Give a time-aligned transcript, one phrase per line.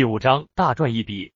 [0.00, 1.34] 第五章大赚一笔。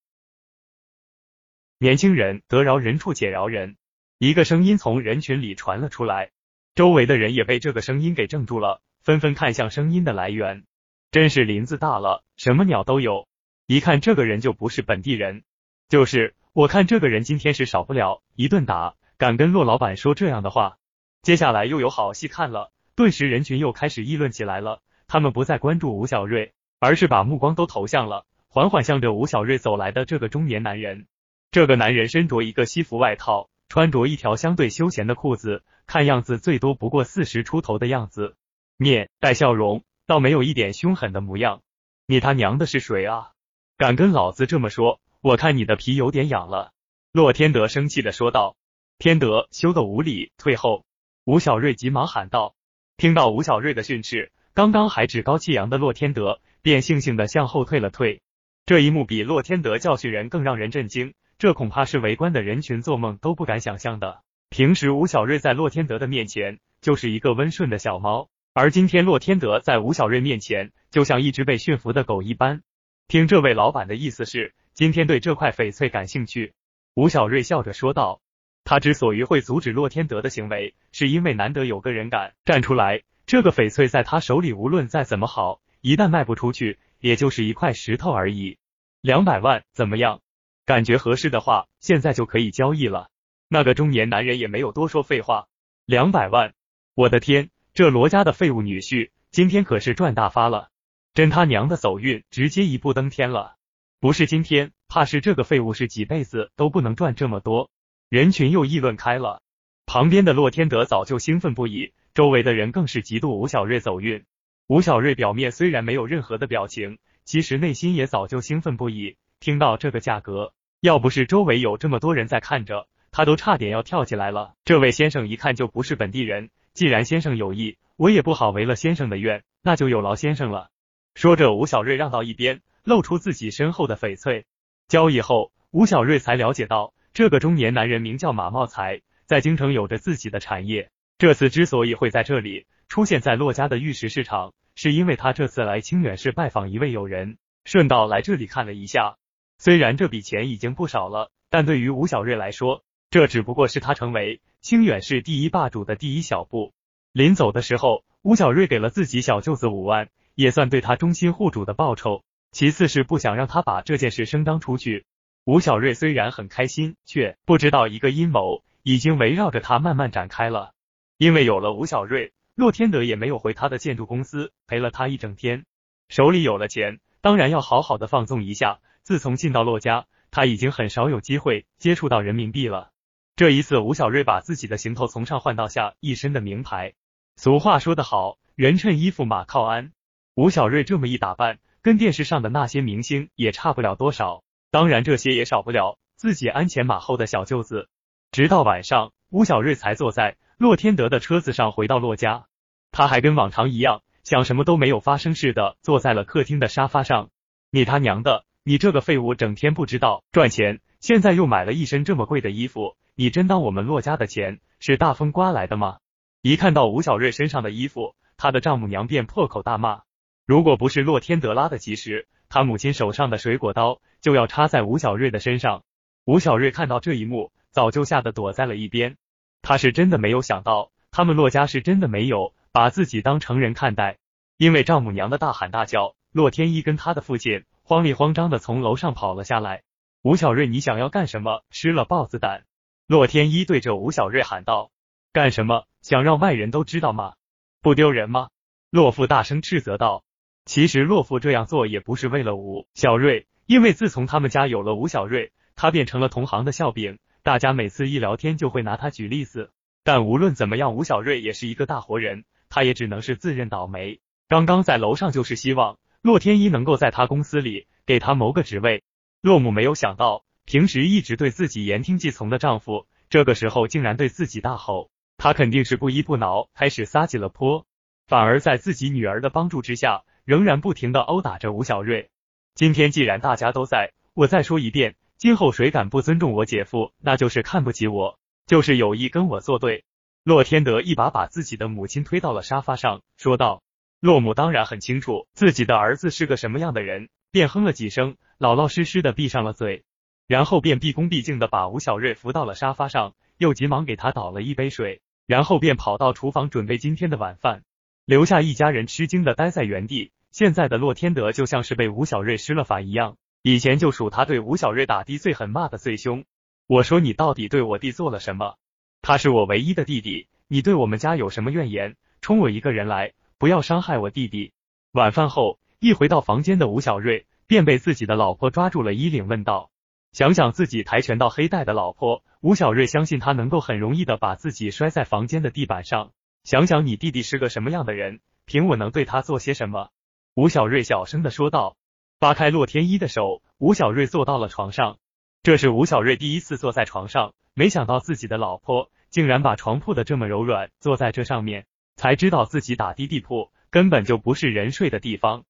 [1.77, 3.77] 年轻人得饶人处且饶人。
[4.17, 6.31] 一个声音从人群里传了出来，
[6.75, 10.65] 周围的人也被这个声音给怔住了，纷纷看向声音的来源。
[11.11, 13.29] 真是林子大了，什么鸟都有。
[13.67, 15.45] 一看这个人就不是本地人，
[15.91, 20.79] 就是我看这个人今天是少不了一顿打，敢跟骆老板说这样的话。
[21.21, 24.81] 接下来又有好戏看了，顿时人群又开始议论起来了。
[25.07, 28.25] 他们不再关注吴小瑞，而是把目光都投向了
[28.55, 31.09] 缓缓向着吴小瑞走来的这个中年男人。
[31.51, 33.51] 这个男人身着一个西服外套。
[33.69, 38.37] 穿着一条相对休闲的裤子，看样子最多不过四十出头的样子，
[38.77, 41.63] 面带笑容，倒没有一点凶狠的模样。
[42.07, 43.33] 你他娘的是谁啊？
[43.77, 45.01] 敢跟老子这么说？
[45.21, 46.71] 我看你的皮有点痒了。
[47.11, 48.55] 洛天德生气的说道。
[48.99, 50.85] 天德休得无礼，退后！
[51.25, 52.55] 吴小瑞急忙喊道。
[52.97, 58.23] 听到吴小瑞的训斥，刚刚还趾高气扬的洛天德便悻悻的向后退了退。
[58.67, 61.13] 这一幕比洛天德教训人更让人震惊。
[61.37, 64.23] 这恐怕是围观的人群做梦都不敢想象的。
[64.49, 72.63] 平时吴小瑞在洛天德的面前就是一个温顺的小猫，而今天洛天德在吴小瑞面前就像一只被驯服的狗一般。
[73.07, 76.55] 听这位老板的意思是，今天对这块翡翠感兴趣。
[76.95, 78.23] 吴小瑞笑着说道。
[78.67, 83.03] 他之所以会阻止洛天德的行为，是因为难得有个人敢站出来。
[83.27, 88.57] 这个翡翠在他手里无论再怎么好，一旦卖不出去，也就是一块石头而已。
[89.03, 90.23] 两百万怎么样？
[90.65, 93.11] 感觉合适的话，现在就可以交易了。
[93.47, 95.47] 那个中年男人也没有多说废话，
[95.85, 96.55] 两百万！
[96.95, 100.71] 我的天，这罗家的废物女婿今天可是赚大发了，
[101.13, 103.57] 真他娘的走运，直接一步登天了。
[104.01, 107.69] 不是今天，怕是这个废物是几辈子都不能赚这么多。
[108.09, 109.43] 人群又议论开了，
[109.85, 114.25] 旁边的洛天德早就兴奋不已，周围的人更是嫉妒吴小瑞走运。
[114.67, 119.19] 吴小瑞表面虽然没有任何的表情，其实内心也早就兴奋不已。
[119.39, 124.55] 听到这个价格，要不是周围有这么多人在看着，他都差点要跳起来了。
[124.65, 130.71] 这位先生一看就不是本地人，既然先生有意，我也不好违了先生的愿，那就有劳先生了。
[131.15, 134.47] 说着，吴小瑞让到一边，露出自己身后的翡翠。
[134.89, 140.89] 交易后，吴小瑞才了解到，这个中年男人名叫马茂才，在京城有着自己的产业。
[141.19, 149.17] 这次之所以会在这里出现在骆家的玉石市场，是因为他这次来清远市拜访一位友人，顺道来这里看了一下。
[149.59, 156.73] 虽然这笔钱已经不少了，但对于吴小瑞来说，这只不过是他成为清远市第一霸主的第一小步。
[157.11, 162.23] 临走的时候，吴小瑞给了自己小舅子五万，也算对他忠心护主的报酬。
[162.53, 165.05] 其次是不想让他把这件事声张出去。
[165.45, 170.71] 吴小瑞虽然很开心，却不知道一个阴谋已经围绕着他慢慢展开了。
[171.19, 175.65] 因为有了吴小瑞，洛天德也没有回他的建筑公司，陪了他一整天，
[176.09, 178.79] 手里有了钱，当然要好好的放纵一下。
[179.03, 182.91] 自从进到洛家，他已经很少有机会接触到人民币了。
[183.35, 186.95] 这一次，吴小瑞把自己的行头从上换到下，一身的名牌。
[187.37, 189.91] 俗话说得好，人衬衣服，马靠鞍。
[190.37, 194.45] 吴小瑞这么一打扮，跟电视上的那些明星也差不了多少。
[194.71, 197.89] 当然，这些也少不了自己鞍前马后的小舅子。
[198.31, 202.47] 直到晚上，吴小瑞才坐在洛天德的车子上回到洛家。
[202.91, 207.29] 他还跟往常一样，像什么都没有发生似的，坐在了客厅的沙发上。
[207.71, 208.47] 你他娘的！
[208.63, 215.99] 你这个废物，整天不知道赚钱，现在又买了一身这么贵的衣服，你真当我们洛家的钱是大风刮来的吗？
[216.41, 220.01] 一看到吴小瑞身上的衣服，他的丈母娘便破口大骂。
[220.47, 225.83] 如果不是洛天德拉的及时，他母亲手上的水果刀就要插在吴小瑞的身上。
[226.25, 229.19] 吴小瑞看到这一幕，早就吓得躲在了一边。
[229.65, 234.19] 他是真的没有想到，他们洛家是真的没有把自己当成人看待。
[234.59, 237.65] 因为丈母娘的大喊大叫，洛天依跟他的父亲。
[237.83, 239.83] 慌里慌张的从楼上跑了下来。
[240.23, 241.63] 吴小瑞，你想要干什么？
[241.71, 242.65] 吃了豹子胆！
[243.07, 244.91] 洛天依对着吴小瑞喊道
[245.33, 245.85] ：“干什么？
[246.03, 247.35] 想让外人都知道吗？
[247.81, 248.49] 不丢人吗？”
[248.91, 250.25] 洛父大声斥责道。
[250.67, 259.71] 其实洛父这样做也不是为了吴小瑞，因为自从他们家有了吴小瑞，他变成了同行的笑柄，大家每次一聊天就会拿他举例子。
[260.03, 264.19] 但无论怎么样，吴小瑞也是一个大活人，他也只能是自认倒霉。
[264.49, 265.99] 刚刚在楼上就是希望。
[266.23, 269.05] 洛天依能够在他公司里给他谋个职位，
[269.43, 277.85] 洛母没有想到，平时一直对自己言听计从的丈夫，这个时候竟然对自己大吼，他肯定是不依不挠，开始撒起了泼，
[278.27, 282.31] 反而在自己女儿的帮助之下，仍然不停的殴打着吴小瑞。
[282.75, 290.05] 今天既然大家都在，我再说一遍，今后谁敢不尊重我姐夫，那就是看不起我，就是有意跟我作对。
[290.43, 293.83] 洛天德一把把自己的母亲推到了沙发上，说道。
[294.21, 300.05] 洛母当然很清楚自己的儿子是个什么样的人，便哼了几声，老老实实的闭上了嘴，
[300.47, 307.83] 然后便毕恭毕敬的把吴小瑞扶到了沙发上，又急忙给他倒了一杯水，然后便跑到厨房准备今天的晚饭，
[308.25, 310.33] 留下一家人吃惊的呆在原地。
[310.53, 316.45] 现在的洛天德就像是被吴小瑞施了法一样，以前就属他对吴小瑞打的最狠，骂的最凶。
[316.87, 318.77] 我说你到底对我弟做了什么？
[319.23, 322.15] 他是我唯一的弟弟，你对我们家有什么怨言？
[322.43, 324.75] 冲我一个人来，不要伤害我弟弟。
[325.13, 329.91] 晚饭后，一回到房间的吴小瑞便被自己的老婆抓住了衣领，问道
[330.33, 336.33] ：“想想自己跆拳道黑带的老婆，吴小瑞相信他能够很容易的把自己摔在房间的地板上。
[336.65, 340.11] 想想你弟弟是个什么样的人，凭我能对他做些什么？”
[340.55, 341.97] 吴小瑞小声的说道，
[342.39, 345.19] 扒开洛天依的手，吴小瑞坐到了床上。
[345.63, 351.87] 这是吴小瑞第一次坐在床上，没想到自己的老婆竟然把床铺的这么柔软，坐在这上面，
[352.17, 355.63] 才知道自己打的地铺根本就不是人睡的地方。